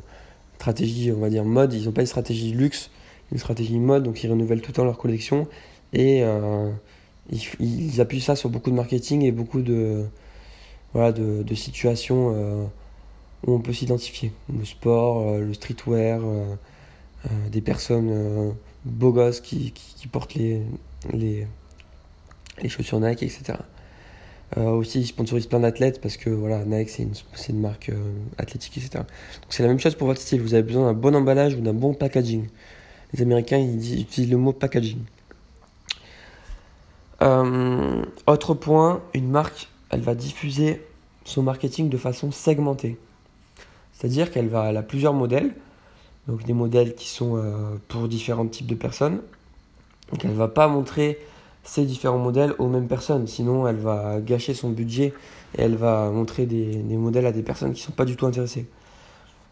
stratégie, 0.55 1.11
on 1.11 1.19
va 1.19 1.29
dire, 1.29 1.43
mode. 1.43 1.73
Ils 1.73 1.85
n'ont 1.85 1.91
pas 1.91 2.01
une 2.01 2.07
stratégie 2.07 2.51
luxe, 2.51 2.89
une 3.31 3.37
stratégie 3.37 3.77
mode, 3.77 4.03
donc 4.03 4.23
ils 4.23 4.31
renouvellent 4.31 4.61
tout 4.61 4.71
le 4.71 4.75
temps 4.75 4.85
leur 4.85 4.97
collection. 4.97 5.47
Et 5.93 6.23
euh, 6.23 6.71
ils, 7.59 8.01
appuient 8.01 8.21
ça 8.21 8.35
sur 8.35 8.49
beaucoup 8.49 8.71
de 8.71 8.75
marketing 8.75 9.23
et 9.23 9.31
beaucoup 9.31 9.61
de, 9.61 10.05
voilà, 10.93 11.11
de, 11.11 11.43
de 11.43 11.55
situations 11.55 12.33
euh, 12.35 12.65
où 13.45 13.53
on 13.53 13.59
peut 13.59 13.73
s'identifier. 13.73 14.31
Le 14.51 14.65
sport, 14.65 15.29
euh, 15.29 15.39
le 15.39 15.53
streetwear, 15.53 16.21
des 17.51 17.61
personnes 17.61 18.53
beaux 18.85 19.11
gosses 19.11 19.41
qui, 19.41 19.73
portent 20.11 20.35
les, 20.35 21.47
chaussures 22.67 22.99
Nike, 22.99 23.23
etc. 23.23 23.57
Euh, 24.57 24.69
aussi, 24.69 25.01
ils 25.01 25.07
sponsorisent 25.07 25.47
plein 25.47 25.59
d'athlètes 25.59 25.99
parce 25.99 26.17
que 26.17 26.29
voilà, 26.29 26.63
Nike, 26.65 26.89
c'est 26.89 27.03
une, 27.49 27.59
marque 27.59 27.89
euh, 27.89 28.13
athlétique, 28.37 28.77
etc. 28.77 29.03
Donc, 29.03 29.49
c'est 29.49 29.63
la 29.63 29.69
même 29.69 29.79
chose 29.79 29.95
pour 29.95 30.07
votre 30.07 30.21
style. 30.21 30.41
Vous 30.41 30.53
avez 30.53 30.63
besoin 30.63 30.85
d'un 30.85 30.93
bon 30.97 31.15
emballage 31.15 31.55
ou 31.55 31.61
d'un 31.61 31.73
bon 31.73 31.93
packaging. 31.93 32.47
Les 33.13 33.21
Américains, 33.21 33.57
ils, 33.57 34.01
utilisent 34.01 34.31
le 34.31 34.37
mot 34.37 34.53
packaging. 34.53 34.99
Euh, 37.21 38.05
autre 38.27 38.53
point, 38.53 39.01
une 39.13 39.29
marque, 39.29 39.67
elle 39.89 40.01
va 40.01 40.15
diffuser 40.15 40.81
son 41.23 41.41
marketing 41.41 41.89
de 41.89 41.97
façon 41.97 42.31
segmentée. 42.31 42.97
C'est-à-dire 43.97 44.31
qu'elle 44.31 44.49
va, 44.49 44.63
a 44.65 44.81
plusieurs 44.83 45.13
modèles. 45.13 45.53
Donc, 46.27 46.43
des 46.43 46.53
modèles 46.53 46.95
qui 46.95 47.07
sont 47.07 47.41
pour 47.87 48.07
différents 48.07 48.47
types 48.47 48.67
de 48.67 48.75
personnes. 48.75 49.21
Donc, 50.11 50.25
elle 50.25 50.31
ne 50.31 50.35
va 50.35 50.47
pas 50.47 50.67
montrer 50.67 51.19
ces 51.65 51.83
différents 51.85 52.19
modèles 52.19 52.53
aux 52.59 52.67
mêmes 52.67 52.87
personnes. 52.87 53.27
Sinon, 53.27 53.67
elle 53.67 53.77
va 53.77 54.21
gâcher 54.21 54.53
son 54.53 54.69
budget 54.69 55.13
et 55.57 55.63
elle 55.63 55.75
va 55.75 56.09
montrer 56.11 56.45
des, 56.45 56.77
modèles 56.95 57.25
à 57.25 57.31
des 57.31 57.41
personnes 57.41 57.73
qui 57.73 57.81
ne 57.81 57.85
sont 57.85 57.91
pas 57.91 58.05
du 58.05 58.15
tout 58.15 58.25
intéressées. 58.25 58.67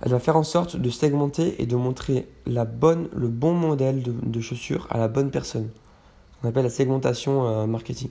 Elle 0.02 0.12
va 0.12 0.20
faire 0.20 0.38
en 0.38 0.44
sorte 0.44 0.78
de 0.78 0.90
segmenter 0.90 1.62
et 1.62 1.66
de 1.66 1.76
montrer 1.76 2.28
le 2.46 3.28
bon 3.28 3.54
modèle 3.54 4.04
de, 4.04 4.42
chaussures 4.42 4.88
à 4.90 4.98
la 4.98 5.08
bonne 5.08 5.32
personne. 5.32 5.70
On 6.44 6.48
appelle 6.48 6.64
la 6.64 6.70
segmentation 6.70 7.48
euh, 7.48 7.66
marketing. 7.66 8.10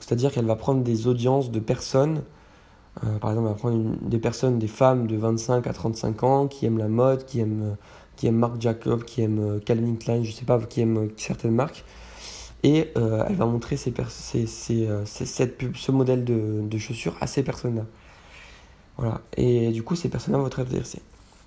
C'est-à-dire 0.00 0.32
qu'elle 0.32 0.44
va 0.44 0.56
prendre 0.56 0.82
des 0.82 1.06
audiences 1.06 1.52
de 1.52 1.60
personnes, 1.60 2.22
euh, 3.02 3.18
par 3.18 3.30
exemple, 3.30 3.48
elle 3.48 3.54
va 3.54 3.58
prendre 3.58 3.96
des 4.02 4.18
personnes, 4.18 4.58
des 4.58 4.68
femmes 4.68 5.06
de 5.06 5.16
25 5.16 5.66
à 5.66 5.72
35 5.72 6.22
ans 6.22 6.46
qui 6.46 6.66
aiment 6.66 6.78
la 6.78 6.88
mode, 6.88 7.24
qui 7.26 7.40
aiment, 7.40 7.76
qui 8.16 8.28
aiment 8.28 8.36
Marc 8.36 8.60
Jacob, 8.60 9.04
qui 9.04 9.22
aiment 9.22 9.56
euh, 9.56 9.58
Calvin 9.58 9.96
Klein, 9.96 10.22
je 10.22 10.30
sais 10.30 10.44
pas, 10.44 10.58
qui 10.60 10.80
aiment 10.80 11.08
certaines 11.16 11.54
marques 11.54 11.84
et 12.64 12.90
euh, 12.96 13.22
elle 13.28 13.36
va 13.36 13.44
montrer 13.44 13.76
euh, 13.76 15.02
cette 15.04 15.76
ce 15.76 15.92
modèle 15.92 16.24
de, 16.24 16.62
de 16.62 16.78
chaussures 16.78 17.14
à 17.20 17.26
ces 17.26 17.44
personnes-là. 17.44 17.84
Voilà. 18.96 19.20
Et 19.36 19.70
du 19.70 19.82
coup, 19.82 19.94
ces 19.94 20.08
personnes-là 20.08 20.40
vont 20.40 20.46
être 20.46 20.60
intéressées. 20.60 21.02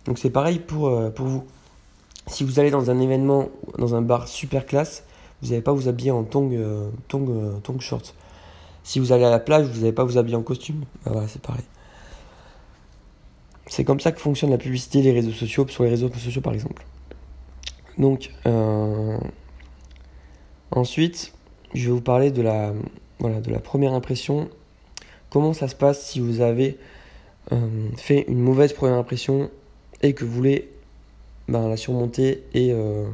Donc 0.06 0.20
c'est 0.20 0.30
pareil 0.30 0.60
pour, 0.60 0.88
euh, 0.88 1.10
pour 1.10 1.25
vous. 1.25 1.44
Si 2.27 2.44
vous 2.44 2.60
allez 2.60 2.70
dans 2.70 2.92
un 2.92 3.00
événement, 3.00 3.50
dans 3.80 3.96
un 3.96 4.01
bar 4.01 4.27
super 4.27 4.66
classe, 4.66 5.04
vous 5.42 5.50
n'allez 5.50 5.62
pas 5.62 5.74
vous 5.74 5.88
habiller 5.88 6.12
en 6.12 6.24
tongs 6.24 6.51
tong, 7.08 7.62
tong 7.63 7.80
shorts. 7.80 8.13
Si 8.88 9.00
vous 9.00 9.12
allez 9.12 9.25
à 9.25 9.29
la 9.29 9.39
plage, 9.39 9.65
vous 9.67 9.82
n'allez 9.82 9.91
pas 9.91 10.06
vous 10.06 10.17
habiller 10.17 10.38
en 10.38 10.44
costume. 10.44 10.86
Voilà, 11.03 11.27
c'est 11.27 11.41
pareil. 11.41 11.63
C'est 13.65 13.84
comme 13.84 14.00
ça 14.00 14.13
que 14.13 14.20
fonctionne 14.20 14.50
la 14.50 14.58
publicité, 14.58 15.01
les 15.01 15.12
réseaux 15.12 15.34
sociaux, 15.34 15.67
sur 15.67 15.84
les 15.84 15.89
réseaux 15.89 16.10
sociaux 16.10 16.41
par 16.41 16.53
exemple. 16.53 16.86
Donc, 17.98 18.32
Ensuite, 20.72 21.34
je 21.74 21.86
vais 21.86 21.91
vous 21.91 22.01
parler 22.01 22.29
de 22.29 22.41
la, 22.41 22.74
voilà, 23.20 23.39
de 23.39 23.50
la 23.50 23.60
première 23.60 23.94
impression. 23.94 24.50
Comment 25.29 25.53
ça 25.53 25.67
se 25.67 25.75
passe 25.75 26.06
si 26.06 26.20
vous 26.20 26.41
avez 26.41 26.77
euh, 27.51 27.58
fait 27.96 28.25
une 28.27 28.39
mauvaise 28.39 28.74
première 28.74 28.98
impression 28.98 29.50
et 30.01 30.13
que 30.13 30.25
vous 30.25 30.32
voulez 30.32 30.70
ben, 31.48 31.70
la 31.70 31.77
surmonter 31.77 32.44
et 32.53 32.74
euh, 32.74 33.08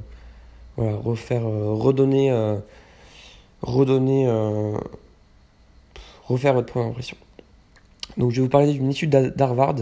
voilà, 0.78 0.96
refaire, 0.96 1.46
euh, 1.46 1.74
redonner, 1.74 2.34
redonner, 3.62 4.28
refaire 6.26 6.54
votre 6.54 6.72
première 6.72 6.90
impression. 6.90 7.18
Donc 8.18 8.32
je 8.32 8.38
vais 8.38 8.42
vous 8.44 8.50
parler 8.50 8.74
d'une 8.74 8.90
étude 8.90 9.10
d'Harvard. 9.10 9.76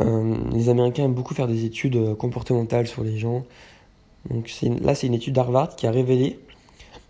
Euh, 0.00 0.36
les 0.52 0.68
Américains 0.68 1.04
aiment 1.04 1.14
beaucoup 1.14 1.34
faire 1.34 1.48
des 1.48 1.64
études 1.64 1.96
euh, 1.96 2.14
comportementales 2.14 2.86
sur 2.86 3.02
les 3.04 3.18
gens. 3.18 3.44
Donc 4.30 4.50
là, 4.80 4.94
c'est 4.94 5.06
une 5.06 5.14
étude 5.14 5.34
d'Harvard 5.34 5.74
qui 5.76 5.86
a 5.86 5.90
révélé 5.90 6.38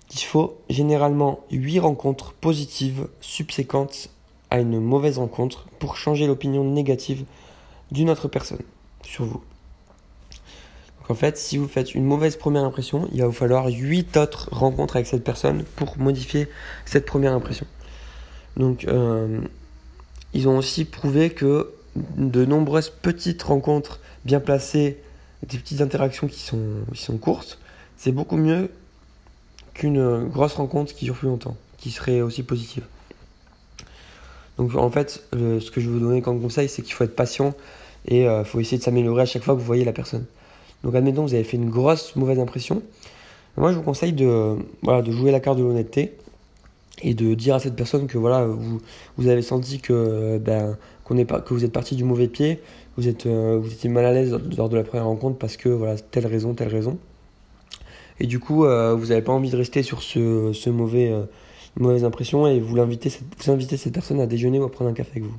qu'il 0.09 0.23
faut 0.23 0.59
généralement 0.69 1.41
8 1.51 1.81
rencontres 1.81 2.33
positives 2.33 3.09
subséquentes 3.21 4.11
à 4.51 4.61
une 4.61 4.81
mauvaise 4.81 5.19
rencontre 5.19 5.67
pour 5.79 5.97
changer 5.97 6.27
l'opinion 6.27 6.65
négative 6.65 7.25
d'une 7.91 8.11
autre 8.11 8.29
personne 8.29 8.63
sur 9.03 9.25
vous. 9.25 9.43
Donc 11.01 11.11
en 11.11 11.15
fait, 11.15 11.39
si 11.39 11.57
vous 11.57 11.69
faites 11.69 11.95
une 11.95 12.05
mauvaise 12.05 12.37
première 12.37 12.65
impression, 12.65 13.09
il 13.13 13.21
va 13.21 13.27
vous 13.27 13.33
falloir 13.33 13.67
8 13.67 14.17
autres 14.19 14.49
rencontres 14.53 14.97
avec 14.97 15.07
cette 15.07 15.25
personne 15.25 15.65
pour 15.77 15.99
modifier 15.99 16.49
cette 16.85 17.07
première 17.07 17.33
impression. 17.33 17.67
Donc 18.57 18.85
euh, 18.85 19.41
ils 20.35 20.49
ont 20.49 20.59
aussi 20.59 20.85
prouvé 20.85 21.31
que 21.31 21.73
de 21.97 22.45
nombreuses 22.45 22.91
petites 22.91 23.43
rencontres 23.43 24.01
bien 24.25 24.41
placées, 24.41 24.99
des 25.47 25.59
petites 25.59 25.81
interactions 25.81 26.27
qui 26.27 26.41
sont, 26.41 26.61
qui 26.95 27.03
sont 27.03 27.19
courtes, 27.19 27.59
c'est 27.97 28.13
beaucoup 28.13 28.37
mieux 28.37 28.71
qu'une 29.75 30.29
grosse 30.29 30.55
rencontre 30.55 30.95
qui 30.95 31.05
dure 31.05 31.17
plus 31.17 31.29
longtemps, 31.29 31.57
qui 31.79 31.91
serait 31.91 32.21
aussi 32.21 32.43
positive. 32.43 32.85
Donc 34.59 34.75
en 34.75 34.91
fait, 34.91 35.25
ce 35.33 35.71
que 35.71 35.81
je 35.81 35.89
vais 35.89 35.99
vous 35.99 36.01
donner 36.01 36.23
comme 36.23 36.41
conseil, 36.41 36.69
c'est 36.69 36.83
qu'il 36.83 36.95
faut 36.95 37.05
être 37.05 37.17
patient 37.17 37.55
et 38.07 38.23
il 38.23 38.27
euh, 38.27 38.45
faut 38.45 38.61
essayer 38.61 38.79
de 38.79 38.83
s'améliorer 38.83 39.23
à 39.23 39.27
chaque 39.27 39.43
fois 39.43 39.55
que 39.55 39.61
vous 39.61 39.67
voyez 39.67 39.85
la 39.85 39.93
personne. 39.93 40.27
Donc 40.83 40.95
admettons, 40.95 41.23
vous 41.23 41.35
avez 41.35 41.45
fait 41.45 41.57
une 41.57 41.71
grosse 41.71 42.17
mauvaise 42.17 42.39
impression. 42.39 42.83
Moi, 43.57 43.71
je 43.73 43.77
vous 43.77 43.83
conseille 43.83 44.13
de, 44.13 44.57
voilà, 44.83 45.03
de 45.03 45.13
jouer 45.13 45.31
la 45.31 45.41
carte 45.41 45.59
de 45.59 45.63
l'honnêteté 45.63 46.17
et 47.01 47.15
de 47.15 47.35
dire 47.35 47.55
à 47.55 47.59
cette 47.59 47.75
personne 47.75 48.07
que 48.07 48.19
voilà, 48.19 48.47
vous, 48.47 48.81
vous 49.17 49.29
avez 49.29 49.43
senti 49.43 49.81
que, 49.81 50.39
ben, 50.39 50.77
qu'on 51.05 51.17
est 51.17 51.25
que 51.25 51.55
vous 51.55 51.65
êtes 51.65 51.73
parti 51.73 51.97
du 51.97 52.05
mauvais 52.05 52.29
pied, 52.29 52.61
vous, 52.97 53.09
êtes, 53.09 53.27
euh, 53.27 53.59
vous 53.61 53.73
étiez 53.73 53.89
mal 53.89 54.05
à 54.05 54.13
l'aise 54.13 54.39
lors 54.57 54.69
de 54.69 54.77
la 54.77 54.85
première 54.85 55.07
rencontre 55.07 55.39
parce 55.39 55.57
que 55.57 55.69
voilà, 55.69 55.97
telle 55.97 56.27
raison, 56.27 56.55
telle 56.55 56.69
raison. 56.69 56.99
Et 58.21 58.27
du 58.27 58.39
coup, 58.39 58.65
euh, 58.65 58.95
vous 58.95 59.07
n'avez 59.07 59.23
pas 59.23 59.33
envie 59.33 59.51
de 59.51 59.57
rester 59.57 59.83
sur 59.83 60.03
ce, 60.03 60.53
ce 60.53 60.71
mauvais, 60.71 61.11
euh, 61.11 61.25
mauvaise 61.77 62.05
impression 62.05 62.47
et 62.47 62.61
vous, 62.61 62.77
l'invitez, 62.77 63.11
vous 63.39 63.51
invitez 63.51 63.77
cette 63.77 63.95
personne 63.95 64.21
à 64.21 64.27
déjeuner 64.27 64.59
ou 64.59 64.65
à 64.65 64.71
prendre 64.71 64.91
un 64.91 64.95
café 64.95 65.13
avec 65.13 65.25
vous. 65.25 65.37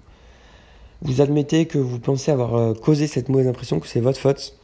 Vous 1.02 1.22
admettez 1.22 1.66
que 1.66 1.78
vous 1.78 2.00
pensez 2.00 2.32
avoir 2.32 2.74
causé 2.76 3.08
cette 3.08 3.28
mauvaise 3.28 3.48
impression, 3.48 3.82
que 3.82 3.88
c'est 3.88 4.00
votre 4.00 4.20
faute. 4.20 4.58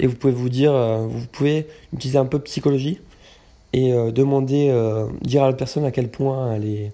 Et 0.00 0.08
vous 0.08 0.16
pouvez 0.16 0.32
vous 0.32 0.48
dire, 0.48 0.72
vous 1.08 1.26
pouvez 1.30 1.68
utiliser 1.92 2.18
un 2.18 2.24
peu 2.24 2.38
de 2.38 2.42
psychologie 2.42 2.98
et 3.72 3.92
demander, 4.12 4.72
dire 5.22 5.44
à 5.44 5.46
la 5.48 5.52
personne 5.56 5.84
à 5.84 5.90
quel 5.90 6.10
point 6.10 6.54
elle 6.54 6.66
est, 6.66 6.92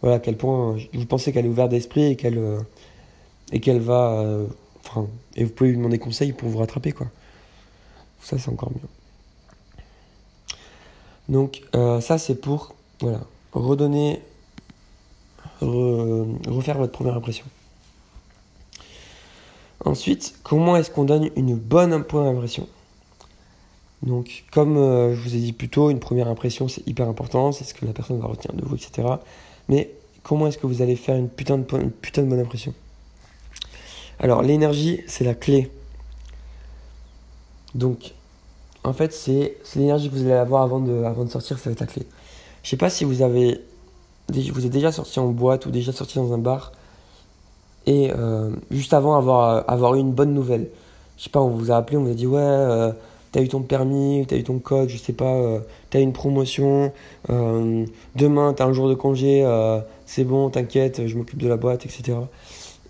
voilà, 0.00 0.16
à 0.16 0.18
quel 0.20 0.36
point 0.36 0.76
vous 0.92 1.06
pensez 1.06 1.32
qu'elle 1.32 1.46
est 1.46 1.48
ouverte 1.48 1.70
d'esprit 1.70 2.04
et 2.04 2.16
qu'elle 2.16 2.40
et 3.52 3.60
qu'elle 3.60 3.80
va, 3.80 4.24
enfin, 4.80 5.06
et 5.34 5.44
vous 5.44 5.50
pouvez 5.50 5.70
lui 5.70 5.76
demander 5.76 5.98
conseil 5.98 6.32
pour 6.32 6.48
vous 6.48 6.58
rattraper 6.58 6.92
quoi. 6.92 7.08
Ça 8.20 8.38
c'est 8.38 8.50
encore 8.50 8.70
mieux. 8.70 8.88
Donc 11.28 11.62
euh, 11.74 12.00
ça 12.00 12.18
c'est 12.18 12.36
pour 12.36 12.74
voilà, 13.00 13.20
redonner, 13.52 14.20
refaire 15.60 16.78
votre 16.78 16.92
première 16.92 17.16
impression. 17.16 17.46
Ensuite, 19.84 20.34
comment 20.42 20.76
est-ce 20.76 20.90
qu'on 20.90 21.04
donne 21.04 21.28
une 21.36 21.56
bonne 21.56 22.04
première 22.04 22.32
impression? 22.32 22.66
Donc 24.04 24.44
comme 24.52 24.76
euh, 24.76 25.14
je 25.14 25.20
vous 25.20 25.34
ai 25.34 25.38
dit 25.38 25.52
plus 25.52 25.68
tôt, 25.68 25.90
une 25.90 25.98
première 25.98 26.28
impression 26.28 26.68
c'est 26.68 26.86
hyper 26.86 27.08
important, 27.08 27.52
c'est 27.52 27.64
ce 27.64 27.74
que 27.74 27.84
la 27.84 27.92
personne 27.92 28.18
va 28.20 28.26
retenir 28.26 28.54
de 28.54 28.64
vous, 28.64 28.76
etc. 28.76 29.08
Mais 29.68 29.90
comment 30.22 30.46
est-ce 30.46 30.58
que 30.58 30.66
vous 30.66 30.82
allez 30.82 30.96
faire 30.96 31.16
une 31.16 31.28
putain 31.28 31.58
de, 31.58 31.64
putain 31.64 32.22
de 32.22 32.28
bonne 32.28 32.40
impression? 32.40 32.74
Alors 34.18 34.42
l'énergie 34.42 35.00
c'est 35.06 35.24
la 35.24 35.34
clé. 35.34 35.70
Donc 37.74 38.14
en 38.84 38.92
fait, 38.92 39.14
c'est 39.14 39.56
l'énergie 39.76 40.10
que 40.10 40.14
vous 40.14 40.22
allez 40.22 40.32
avoir 40.32 40.62
avant 40.62 40.78
de, 40.78 41.04
avant 41.04 41.24
de 41.24 41.30
sortir, 41.30 41.58
ça 41.58 41.70
va 41.70 41.72
être 41.72 41.80
la 41.80 41.86
clé. 41.86 42.06
Je 42.62 42.68
sais 42.68 42.76
pas 42.76 42.90
si 42.90 43.04
vous 43.04 43.22
avez 43.22 43.60
vous 44.30 44.64
êtes 44.64 44.72
déjà 44.72 44.90
sorti 44.90 45.18
en 45.18 45.28
boîte 45.28 45.66
ou 45.66 45.70
déjà 45.70 45.92
sorti 45.92 46.16
dans 46.16 46.32
un 46.32 46.38
bar 46.38 46.72
et 47.86 48.10
euh, 48.10 48.50
juste 48.70 48.94
avant 48.94 49.16
avoir, 49.16 49.68
avoir 49.68 49.94
eu 49.94 49.98
une 49.98 50.12
bonne 50.12 50.32
nouvelle. 50.32 50.68
Je 51.18 51.24
sais 51.24 51.30
pas, 51.30 51.40
on 51.40 51.50
vous 51.50 51.70
a 51.70 51.76
appelé, 51.76 51.98
on 51.98 52.04
vous 52.04 52.10
a 52.10 52.14
dit 52.14 52.26
ouais, 52.26 52.40
euh, 52.40 52.92
t'as 53.34 53.42
eu 53.42 53.48
ton 53.48 53.60
permis, 53.60 54.24
t'as 54.26 54.36
eu 54.36 54.44
ton 54.44 54.58
code, 54.58 54.88
je 54.88 54.96
sais 54.96 55.12
pas, 55.12 55.34
euh, 55.34 55.60
t'as 55.90 55.98
eu 55.98 56.02
une 56.02 56.12
promotion, 56.12 56.92
demain 57.28 58.54
t'as 58.54 58.64
un 58.64 58.72
jour 58.72 58.88
de 58.88 58.94
congé, 58.94 59.44
c'est 60.06 60.24
bon, 60.24 60.50
t'inquiète, 60.50 61.06
je 61.06 61.16
m'occupe 61.16 61.42
de 61.42 61.48
la 61.48 61.56
boîte, 61.56 61.84
etc. 61.84 62.14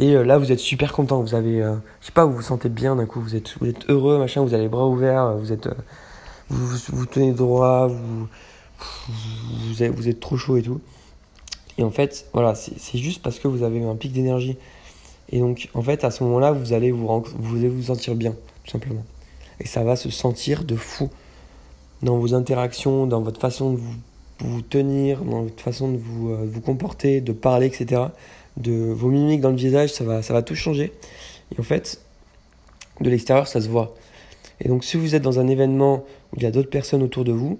Et 0.01 0.15
euh, 0.15 0.25
là, 0.25 0.39
vous 0.39 0.51
êtes 0.51 0.59
super 0.59 0.93
content. 0.93 1.21
Vous 1.21 1.35
avez, 1.35 1.63
euh, 1.63 1.77
je 2.01 2.07
sais 2.07 2.13
pas, 2.13 2.25
vous 2.25 2.35
vous 2.35 2.43
sentez 2.43 2.69
bien 2.69 2.97
d'un 2.97 3.07
coup. 3.07 3.21
Vous 3.21 3.37
êtes, 3.37 3.57
vous 3.61 3.69
êtes 3.69 3.89
heureux, 3.89 4.19
machin. 4.19 4.43
Vous 4.43 4.55
avez 4.55 4.65
les 4.65 4.69
bras 4.69 4.87
ouverts. 4.87 5.37
Vous 5.37 5.53
êtes, 5.53 5.67
euh, 5.67 5.75
vous, 6.49 6.77
vous, 6.89 7.07
tenez 7.07 7.33
droit. 7.33 7.87
Vous, 7.87 8.29
vous 9.69 9.83
êtes, 9.83 9.95
vous 9.95 10.09
êtes 10.09 10.21
trop 10.21 10.37
chaud 10.37 10.57
et 10.57 10.63
tout. 10.63 10.81
Et 11.79 11.83
en 11.83 11.91
fait, 11.91 12.27
voilà, 12.33 12.55
c'est 12.55 12.99
juste 12.99 13.23
parce 13.23 13.39
que 13.39 13.49
vous 13.49 13.63
avez 13.63 13.83
un 13.83 13.97
pic 13.97 14.13
d'énergie. 14.13 14.57
Et 15.31 15.41
donc, 15.41 15.69
en 15.75 15.83
fait, 15.83 16.05
à 16.05 16.11
ce 16.11 16.23
moment-là, 16.25 16.53
vous 16.53 16.65
vous, 16.65 17.25
vous 17.39 17.57
allez 17.57 17.69
vous 17.69 17.83
sentir 17.83 18.15
bien, 18.15 18.33
tout 18.65 18.71
simplement. 18.71 19.03
Et 19.61 19.67
ça 19.67 19.85
va 19.85 19.97
se 19.97 20.11
sentir 20.11 20.65
de 20.65 20.77
fou 20.77 21.11
dans 22.03 22.19
vos 22.19 22.35
interactions, 22.35 23.07
dans 23.07 23.21
votre 23.21 23.41
façon 23.41 23.73
de 23.73 23.81
vous, 24.41 24.63
tenir, 24.63 25.25
dans 25.25 25.43
votre 25.43 25.63
façon 25.63 25.93
de 25.93 25.97
vous, 25.97 26.35
vous 26.47 26.61
comporter, 26.61 27.21
de 27.21 27.33
parler, 27.33 27.67
etc 27.67 28.09
de 28.57 28.73
vos 28.73 29.09
mimiques 29.09 29.41
dans 29.41 29.51
le 29.51 29.57
visage, 29.57 29.93
ça 29.93 30.05
va, 30.05 30.23
ça 30.23 30.33
va 30.33 30.43
tout 30.43 30.55
changer. 30.55 30.93
Et 31.55 31.61
en 31.61 31.63
fait, 31.63 32.01
de 33.01 33.11
l'extérieur, 33.11 33.49
ça 33.49 33.61
se 33.61 33.69
voit. 33.69 33.95
Et 34.61 34.69
donc, 34.69 34.85
si 34.85 34.97
vous 34.97 35.15
êtes 35.15 35.23
dans 35.23 35.41
un 35.41 35.49
événement 35.49 36.05
où 36.33 36.37
il 36.37 36.43
y 36.43 36.47
a 36.47 36.51
d'autres 36.51 36.71
personnes 36.71 37.03
autour 37.03 37.25
de 37.25 37.33
vous, 37.33 37.59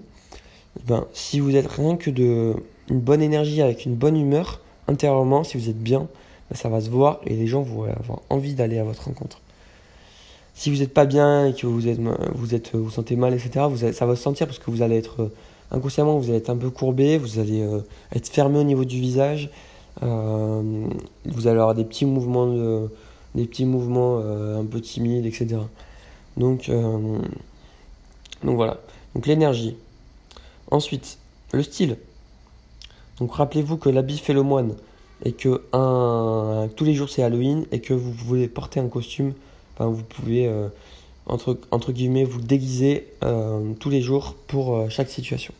ben, 0.87 1.05
si 1.13 1.39
vous 1.39 1.55
êtes 1.55 1.67
rien 1.67 1.97
que 1.97 2.09
de 2.09 2.55
une 2.89 2.99
bonne 2.99 3.21
énergie, 3.21 3.61
avec 3.61 3.85
une 3.85 3.95
bonne 3.95 4.17
humeur, 4.17 4.61
intérieurement, 4.87 5.43
si 5.43 5.57
vous 5.57 5.69
êtes 5.69 5.81
bien, 5.81 6.07
ben, 6.49 6.55
ça 6.55 6.69
va 6.69 6.79
se 6.79 6.89
voir 6.89 7.19
et 7.25 7.35
les 7.35 7.47
gens 7.47 7.61
vont 7.61 7.83
avoir 7.83 8.21
envie 8.29 8.53
d'aller 8.53 8.77
à 8.77 8.83
votre 8.83 9.05
rencontre. 9.05 9.41
Si 10.55 10.71
vous 10.71 10.77
n'êtes 10.77 10.93
pas 10.93 11.05
bien 11.05 11.47
et 11.47 11.53
que 11.53 11.67
vous 11.67 11.87
êtes, 11.87 11.99
vous 12.33 12.55
êtes, 12.55 12.75
vous 12.75 12.89
sentez 12.89 13.15
mal, 13.15 13.33
etc., 13.33 13.65
vous 13.69 13.77
ça 13.77 14.05
va 14.05 14.15
se 14.15 14.21
sentir 14.23 14.47
parce 14.47 14.57
que 14.57 14.71
vous 14.71 14.81
allez 14.81 14.97
être 14.97 15.29
inconsciemment, 15.69 16.17
vous 16.17 16.29
allez 16.29 16.37
être 16.37 16.49
un 16.49 16.57
peu 16.57 16.69
courbé, 16.69 17.17
vous 17.17 17.39
allez 17.39 17.61
euh, 17.61 17.79
être 18.13 18.29
fermé 18.29 18.59
au 18.59 18.63
niveau 18.63 18.85
du 18.85 18.99
visage, 18.99 19.49
euh, 20.03 20.87
vous 21.25 21.47
allez 21.47 21.59
avoir 21.59 21.75
des 21.75 21.83
petits 21.83 22.05
mouvements, 22.05 22.47
de, 22.47 22.89
des 23.35 23.45
petits 23.45 23.65
mouvements 23.65 24.19
euh, 24.23 24.61
un 24.61 24.65
peu 24.65 24.81
timides, 24.81 25.25
etc. 25.25 25.57
Donc, 26.37 26.69
euh, 26.69 27.19
donc 28.43 28.55
voilà. 28.55 28.79
Donc 29.13 29.27
l'énergie. 29.27 29.75
Ensuite, 30.71 31.19
le 31.53 31.63
style. 31.63 31.97
Donc 33.19 33.33
rappelez-vous 33.33 33.77
que 33.77 33.89
l'habit 33.89 34.17
fait 34.17 34.33
le 34.33 34.41
moine 34.41 34.75
et 35.23 35.31
que 35.31 35.63
un, 35.71 36.67
tous 36.75 36.83
les 36.83 36.93
jours 36.93 37.09
c'est 37.09 37.23
Halloween 37.23 37.65
et 37.71 37.79
que 37.79 37.93
vous 37.93 38.11
voulez 38.11 38.49
porter 38.49 38.81
un 38.81 38.89
costume, 38.89 39.33
vous 39.79 40.03
pouvez 40.03 40.49
entre, 41.25 41.59
entre 41.71 41.91
guillemets 41.91 42.23
vous 42.23 42.41
déguiser 42.41 43.07
tous 43.79 43.89
les 43.89 44.01
jours 44.01 44.35
pour 44.47 44.89
chaque 44.89 45.09
situation. 45.09 45.53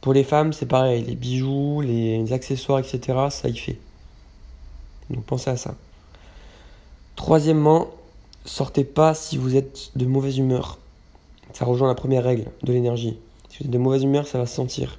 Pour 0.00 0.12
les 0.12 0.24
femmes, 0.24 0.52
c'est 0.52 0.66
pareil, 0.66 1.02
les 1.02 1.14
bijoux, 1.14 1.80
les 1.80 2.32
accessoires, 2.32 2.78
etc., 2.78 3.18
ça 3.30 3.48
y 3.48 3.56
fait. 3.56 3.78
Donc 5.08 5.24
pensez 5.24 5.48
à 5.48 5.56
ça. 5.56 5.74
Troisièmement, 7.16 7.88
sortez 8.44 8.84
pas 8.84 9.14
si 9.14 9.38
vous 9.38 9.56
êtes 9.56 9.92
de 9.96 10.04
mauvaise 10.04 10.36
humeur. 10.38 10.78
Ça 11.52 11.64
rejoint 11.64 11.88
la 11.88 11.94
première 11.94 12.24
règle 12.24 12.46
de 12.62 12.72
l'énergie. 12.72 13.16
Si 13.48 13.58
vous 13.58 13.64
êtes 13.64 13.70
de 13.70 13.78
mauvaise 13.78 14.02
humeur, 14.02 14.26
ça 14.26 14.38
va 14.38 14.46
se 14.46 14.54
sentir. 14.54 14.98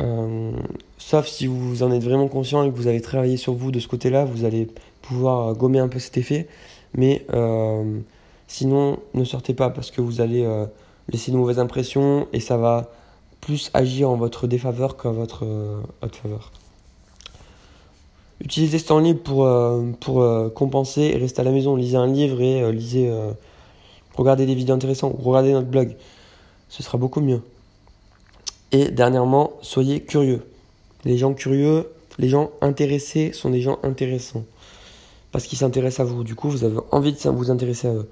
Euh, 0.00 0.52
sauf 1.00 1.26
si 1.26 1.48
vous 1.48 1.82
en 1.82 1.90
êtes 1.90 2.04
vraiment 2.04 2.28
conscient 2.28 2.62
et 2.62 2.70
que 2.70 2.76
vous 2.76 2.86
avez 2.86 3.00
travaillé 3.00 3.36
sur 3.36 3.54
vous 3.54 3.72
de 3.72 3.80
ce 3.80 3.88
côté-là, 3.88 4.24
vous 4.24 4.44
allez 4.44 4.68
pouvoir 5.02 5.54
gommer 5.54 5.80
un 5.80 5.88
peu 5.88 5.98
cet 5.98 6.16
effet. 6.16 6.46
Mais 6.94 7.26
euh, 7.32 7.98
sinon, 8.46 8.98
ne 9.14 9.24
sortez 9.24 9.54
pas 9.54 9.70
parce 9.70 9.90
que 9.90 10.00
vous 10.00 10.20
allez 10.20 10.44
euh, 10.44 10.66
laisser 11.08 11.32
une 11.32 11.38
mauvaise 11.38 11.58
impression 11.58 12.28
et 12.32 12.40
ça 12.40 12.56
va 12.56 12.90
plus 13.40 13.70
agir 13.74 14.10
en 14.10 14.16
votre 14.16 14.46
défaveur 14.46 14.96
qu'en 14.96 15.12
votre, 15.12 15.44
euh, 15.44 15.80
faveur. 16.12 16.52
Utilisez 18.40 18.78
ce 18.78 18.86
temps 18.86 18.98
libre 18.98 19.20
pour, 19.22 19.44
euh, 19.44 19.90
pour 20.00 20.20
euh, 20.20 20.48
compenser 20.50 21.02
et 21.02 21.16
rester 21.16 21.40
à 21.40 21.44
la 21.44 21.50
maison. 21.50 21.76
Lisez 21.76 21.96
un 21.96 22.06
livre 22.06 22.40
et 22.40 22.70
lisez, 22.72 23.12
regardez 24.14 24.46
des 24.46 24.54
vidéos 24.54 24.74
intéressantes 24.74 25.14
ou 25.18 25.22
regardez 25.22 25.52
notre 25.52 25.68
blog. 25.68 25.96
Ce 26.68 26.82
sera 26.82 26.98
beaucoup 26.98 27.20
mieux. 27.20 27.42
Et 28.72 28.90
dernièrement, 28.90 29.52
soyez 29.62 30.00
curieux. 30.00 30.42
Les 31.04 31.18
gens 31.18 31.34
curieux, 31.34 31.88
les 32.18 32.28
gens 32.28 32.50
intéressés 32.60 33.32
sont 33.32 33.50
des 33.50 33.60
gens 33.60 33.78
intéressants. 33.82 34.44
Parce 35.32 35.46
qu'ils 35.46 35.58
s'intéressent 35.58 36.00
à 36.00 36.10
vous. 36.10 36.24
Du 36.24 36.34
coup, 36.34 36.50
vous 36.50 36.64
avez 36.64 36.78
envie 36.90 37.12
de 37.12 37.28
vous 37.30 37.50
intéresser 37.50 37.88
à 37.88 37.92
eux. 37.92 38.08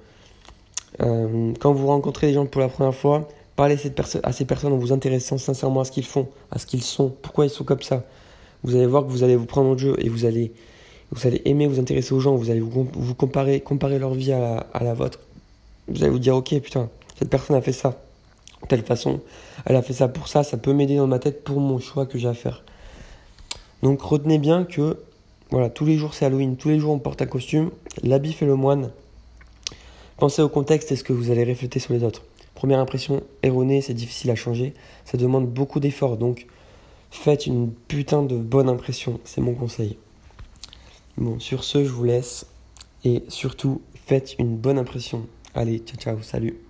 quand 1.59 1.73
vous 1.73 1.87
rencontrez 1.87 2.27
des 2.27 2.33
gens 2.33 2.45
pour 2.45 2.61
la 2.61 2.69
première 2.69 2.95
fois, 2.95 3.27
Parlez 3.59 3.75
à 4.23 4.31
ces 4.31 4.45
personnes 4.45 4.71
en 4.71 4.77
vous 4.77 4.93
intéressant 4.93 5.37
sincèrement 5.37 5.81
à 5.81 5.83
ce 5.83 5.91
qu'ils 5.91 6.05
font, 6.05 6.29
à 6.49 6.59
ce 6.59 6.65
qu'ils 6.65 6.81
sont, 6.81 7.13
pourquoi 7.21 7.43
ils 7.45 7.49
sont 7.49 7.65
comme 7.65 7.81
ça? 7.81 8.05
Vous 8.63 8.73
allez 8.73 8.85
voir 8.85 9.05
que 9.05 9.11
vous 9.11 9.21
allez 9.21 9.35
vous 9.35 9.47
prendre 9.47 9.69
en 9.69 9.77
jeu 9.77 9.97
et 9.97 10.07
vous 10.07 10.23
allez, 10.23 10.53
vous 11.11 11.27
allez 11.27 11.41
aimer 11.43 11.67
vous 11.67 11.77
intéresser 11.77 12.13
aux 12.13 12.21
gens, 12.21 12.37
vous 12.37 12.51
allez 12.51 12.61
vous, 12.61 12.87
vous 12.89 13.15
comparer, 13.15 13.59
comparer 13.59 13.99
leur 13.99 14.13
vie 14.13 14.31
à 14.31 14.39
la, 14.39 14.57
à 14.73 14.85
la 14.85 14.93
vôtre. 14.93 15.19
Vous 15.89 16.01
allez 16.01 16.09
vous 16.09 16.19
dire, 16.19 16.37
ok, 16.37 16.57
putain, 16.61 16.89
cette 17.17 17.29
personne 17.29 17.53
a 17.57 17.61
fait 17.61 17.73
ça, 17.73 18.01
de 18.61 18.67
telle 18.69 18.83
façon, 18.83 19.19
elle 19.65 19.75
a 19.75 19.81
fait 19.81 19.91
ça 19.91 20.07
pour 20.07 20.29
ça, 20.29 20.43
ça 20.43 20.55
peut 20.55 20.71
m'aider 20.71 20.95
dans 20.95 21.07
ma 21.07 21.19
tête 21.19 21.43
pour 21.43 21.59
mon 21.59 21.79
choix 21.79 22.05
que 22.05 22.17
j'ai 22.17 22.29
à 22.29 22.33
faire. 22.33 22.63
Donc 23.81 24.01
retenez 24.01 24.37
bien 24.37 24.65
que 24.65 24.97
voilà, 25.51 25.69
tous 25.69 25.85
les 25.85 25.97
jours 25.97 26.13
c'est 26.13 26.25
Halloween, 26.25 26.57
tous 26.57 26.69
les 26.69 26.79
jours 26.79 26.93
on 26.93 26.99
porte 26.99 27.21
un 27.21 27.25
costume, 27.25 27.71
l'habit 28.03 28.33
fait 28.33 28.45
le 28.45 28.55
moine. 28.55 28.91
Pensez 30.17 30.41
au 30.41 30.49
contexte 30.49 30.91
et 30.91 30.95
ce 30.95 31.03
que 31.03 31.13
vous 31.13 31.31
allez 31.31 31.43
refléter 31.43 31.79
sur 31.79 31.93
les 31.93 32.03
autres. 32.03 32.23
Première 32.55 32.79
impression 32.79 33.23
erronée, 33.41 33.81
c'est 33.81 33.93
difficile 33.93 34.31
à 34.31 34.35
changer, 34.35 34.73
ça 35.05 35.17
demande 35.17 35.47
beaucoup 35.47 35.79
d'efforts, 35.79 36.17
donc 36.17 36.45
faites 37.09 37.47
une 37.47 37.71
putain 37.71 38.21
de 38.21 38.35
bonne 38.35 38.69
impression, 38.69 39.19
c'est 39.23 39.41
mon 39.41 39.55
conseil. 39.55 39.97
Bon, 41.17 41.39
sur 41.39 41.63
ce, 41.63 41.83
je 41.83 41.89
vous 41.89 42.03
laisse 42.03 42.45
et 43.05 43.23
surtout, 43.29 43.81
faites 44.05 44.35
une 44.39 44.57
bonne 44.57 44.77
impression. 44.77 45.25
Allez, 45.55 45.79
ciao 45.79 45.97
ciao, 45.97 46.21
salut. 46.21 46.68